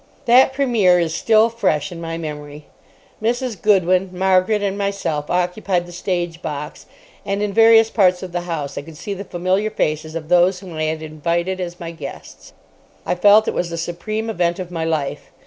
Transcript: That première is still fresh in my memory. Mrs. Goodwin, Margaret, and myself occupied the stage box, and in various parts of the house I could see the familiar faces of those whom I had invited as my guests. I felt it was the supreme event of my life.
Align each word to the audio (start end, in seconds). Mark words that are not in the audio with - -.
That 0.25 0.51
première 0.55 0.99
is 0.99 1.13
still 1.13 1.47
fresh 1.49 1.91
in 1.91 2.01
my 2.01 2.17
memory. 2.17 2.65
Mrs. 3.21 3.61
Goodwin, 3.61 4.09
Margaret, 4.11 4.63
and 4.63 4.75
myself 4.75 5.29
occupied 5.29 5.85
the 5.85 5.91
stage 5.91 6.41
box, 6.41 6.87
and 7.23 7.43
in 7.43 7.53
various 7.53 7.91
parts 7.91 8.23
of 8.23 8.31
the 8.31 8.41
house 8.49 8.79
I 8.79 8.81
could 8.81 8.97
see 8.97 9.13
the 9.13 9.23
familiar 9.23 9.69
faces 9.69 10.15
of 10.15 10.27
those 10.27 10.59
whom 10.59 10.73
I 10.73 10.85
had 10.85 11.03
invited 11.03 11.61
as 11.61 11.79
my 11.79 11.91
guests. 11.91 12.51
I 13.05 13.13
felt 13.13 13.47
it 13.47 13.53
was 13.53 13.69
the 13.69 13.77
supreme 13.77 14.27
event 14.27 14.57
of 14.57 14.71
my 14.71 14.85
life. 14.85 15.31